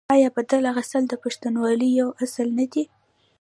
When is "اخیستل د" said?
0.71-1.13